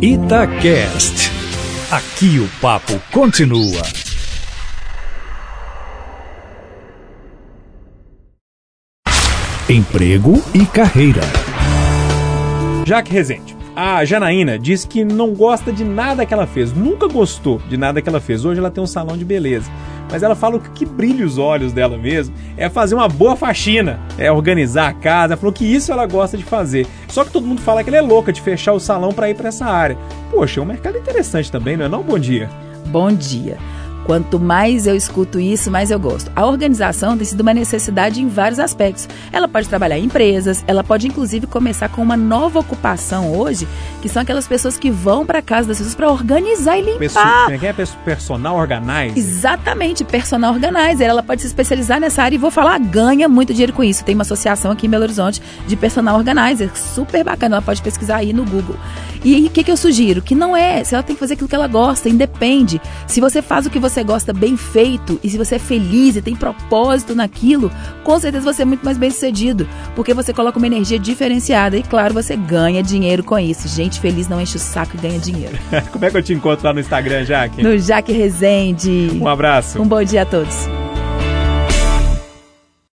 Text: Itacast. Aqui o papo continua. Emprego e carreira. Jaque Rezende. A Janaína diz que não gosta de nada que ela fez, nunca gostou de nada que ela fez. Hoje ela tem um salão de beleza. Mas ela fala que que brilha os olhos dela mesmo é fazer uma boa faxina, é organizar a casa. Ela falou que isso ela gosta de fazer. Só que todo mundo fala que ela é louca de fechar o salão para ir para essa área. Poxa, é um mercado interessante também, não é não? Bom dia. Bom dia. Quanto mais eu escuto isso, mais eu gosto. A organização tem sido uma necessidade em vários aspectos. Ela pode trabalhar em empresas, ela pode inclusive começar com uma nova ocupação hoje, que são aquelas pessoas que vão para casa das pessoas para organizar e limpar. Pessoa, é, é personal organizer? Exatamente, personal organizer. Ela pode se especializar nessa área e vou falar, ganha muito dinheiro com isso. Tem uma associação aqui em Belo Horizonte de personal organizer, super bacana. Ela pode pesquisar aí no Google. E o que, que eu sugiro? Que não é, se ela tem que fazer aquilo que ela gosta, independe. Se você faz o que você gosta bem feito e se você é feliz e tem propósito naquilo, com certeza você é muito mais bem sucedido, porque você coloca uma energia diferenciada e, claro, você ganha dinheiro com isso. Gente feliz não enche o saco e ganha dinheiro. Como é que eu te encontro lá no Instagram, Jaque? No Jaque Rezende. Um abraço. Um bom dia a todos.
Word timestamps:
Itacast. 0.00 1.30
Aqui 1.90 2.38
o 2.38 2.48
papo 2.60 3.00
continua. 3.10 3.82
Emprego 9.68 10.40
e 10.54 10.64
carreira. 10.66 11.22
Jaque 12.86 13.10
Rezende. 13.10 13.55
A 13.78 14.02
Janaína 14.06 14.58
diz 14.58 14.86
que 14.86 15.04
não 15.04 15.34
gosta 15.34 15.70
de 15.70 15.84
nada 15.84 16.24
que 16.24 16.32
ela 16.32 16.46
fez, 16.46 16.72
nunca 16.72 17.06
gostou 17.06 17.60
de 17.68 17.76
nada 17.76 18.00
que 18.00 18.08
ela 18.08 18.18
fez. 18.18 18.42
Hoje 18.42 18.58
ela 18.58 18.70
tem 18.70 18.82
um 18.82 18.86
salão 18.86 19.18
de 19.18 19.24
beleza. 19.24 19.70
Mas 20.10 20.22
ela 20.22 20.34
fala 20.34 20.58
que 20.58 20.70
que 20.70 20.86
brilha 20.86 21.26
os 21.26 21.36
olhos 21.36 21.74
dela 21.74 21.98
mesmo 21.98 22.34
é 22.56 22.70
fazer 22.70 22.94
uma 22.94 23.06
boa 23.06 23.36
faxina, 23.36 24.00
é 24.16 24.32
organizar 24.32 24.88
a 24.88 24.94
casa. 24.94 25.34
Ela 25.34 25.36
falou 25.36 25.52
que 25.52 25.66
isso 25.66 25.92
ela 25.92 26.06
gosta 26.06 26.38
de 26.38 26.42
fazer. 26.42 26.86
Só 27.06 27.22
que 27.22 27.30
todo 27.30 27.46
mundo 27.46 27.60
fala 27.60 27.84
que 27.84 27.90
ela 27.90 27.98
é 27.98 28.00
louca 28.00 28.32
de 28.32 28.40
fechar 28.40 28.72
o 28.72 28.80
salão 28.80 29.12
para 29.12 29.28
ir 29.28 29.34
para 29.34 29.48
essa 29.48 29.66
área. 29.66 29.98
Poxa, 30.30 30.58
é 30.58 30.62
um 30.62 30.66
mercado 30.66 30.96
interessante 30.96 31.52
também, 31.52 31.76
não 31.76 31.84
é 31.84 31.88
não? 31.88 32.02
Bom 32.02 32.18
dia. 32.18 32.48
Bom 32.86 33.12
dia. 33.12 33.58
Quanto 34.06 34.38
mais 34.38 34.86
eu 34.86 34.94
escuto 34.94 35.40
isso, 35.40 35.68
mais 35.68 35.90
eu 35.90 35.98
gosto. 35.98 36.30
A 36.36 36.46
organização 36.46 37.16
tem 37.16 37.26
sido 37.26 37.40
uma 37.40 37.52
necessidade 37.52 38.22
em 38.22 38.28
vários 38.28 38.60
aspectos. 38.60 39.08
Ela 39.32 39.48
pode 39.48 39.68
trabalhar 39.68 39.98
em 39.98 40.04
empresas, 40.04 40.62
ela 40.68 40.84
pode 40.84 41.08
inclusive 41.08 41.48
começar 41.48 41.88
com 41.88 42.02
uma 42.02 42.16
nova 42.16 42.60
ocupação 42.60 43.36
hoje, 43.36 43.66
que 44.00 44.08
são 44.08 44.22
aquelas 44.22 44.46
pessoas 44.46 44.78
que 44.78 44.92
vão 44.92 45.26
para 45.26 45.42
casa 45.42 45.66
das 45.66 45.78
pessoas 45.78 45.96
para 45.96 46.08
organizar 46.08 46.78
e 46.78 46.82
limpar. 46.82 46.98
Pessoa, 47.00 47.46
é, 47.50 47.66
é 47.66 47.72
personal 48.04 48.56
organizer? 48.56 49.18
Exatamente, 49.18 50.04
personal 50.04 50.54
organizer. 50.54 51.08
Ela 51.08 51.22
pode 51.24 51.40
se 51.40 51.48
especializar 51.48 51.98
nessa 51.98 52.22
área 52.22 52.36
e 52.36 52.38
vou 52.38 52.52
falar, 52.52 52.78
ganha 52.78 53.28
muito 53.28 53.52
dinheiro 53.52 53.72
com 53.72 53.82
isso. 53.82 54.04
Tem 54.04 54.14
uma 54.14 54.22
associação 54.22 54.70
aqui 54.70 54.86
em 54.86 54.90
Belo 54.90 55.02
Horizonte 55.02 55.42
de 55.66 55.74
personal 55.74 56.16
organizer, 56.16 56.70
super 56.76 57.24
bacana. 57.24 57.56
Ela 57.56 57.62
pode 57.62 57.82
pesquisar 57.82 58.18
aí 58.18 58.32
no 58.32 58.44
Google. 58.44 58.76
E 59.24 59.46
o 59.46 59.50
que, 59.50 59.64
que 59.64 59.70
eu 59.70 59.76
sugiro? 59.76 60.22
Que 60.22 60.34
não 60.34 60.56
é, 60.56 60.82
se 60.84 60.94
ela 60.94 61.02
tem 61.02 61.14
que 61.14 61.20
fazer 61.20 61.34
aquilo 61.34 61.48
que 61.48 61.54
ela 61.54 61.66
gosta, 61.66 62.08
independe. 62.08 62.80
Se 63.06 63.20
você 63.20 63.42
faz 63.42 63.66
o 63.66 63.70
que 63.70 63.78
você 63.78 64.02
gosta 64.02 64.32
bem 64.32 64.56
feito 64.56 65.18
e 65.22 65.30
se 65.30 65.36
você 65.36 65.56
é 65.56 65.58
feliz 65.58 66.16
e 66.16 66.22
tem 66.22 66.34
propósito 66.34 67.14
naquilo, 67.14 67.70
com 68.04 68.18
certeza 68.18 68.52
você 68.52 68.62
é 68.62 68.64
muito 68.64 68.84
mais 68.84 68.98
bem 68.98 69.10
sucedido, 69.10 69.68
porque 69.94 70.14
você 70.14 70.32
coloca 70.32 70.58
uma 70.58 70.66
energia 70.66 70.98
diferenciada 70.98 71.76
e, 71.76 71.82
claro, 71.82 72.14
você 72.14 72.36
ganha 72.36 72.82
dinheiro 72.82 73.22
com 73.22 73.38
isso. 73.38 73.68
Gente 73.68 74.00
feliz 74.00 74.28
não 74.28 74.40
enche 74.40 74.56
o 74.56 74.60
saco 74.60 74.96
e 74.96 75.00
ganha 75.00 75.18
dinheiro. 75.18 75.58
Como 75.92 76.04
é 76.04 76.10
que 76.10 76.16
eu 76.16 76.22
te 76.22 76.32
encontro 76.32 76.66
lá 76.66 76.72
no 76.72 76.80
Instagram, 76.80 77.24
Jaque? 77.24 77.62
No 77.62 77.78
Jaque 77.78 78.12
Rezende. 78.12 79.10
Um 79.20 79.28
abraço. 79.28 79.80
Um 79.80 79.86
bom 79.86 80.02
dia 80.02 80.22
a 80.22 80.26
todos. 80.26 80.68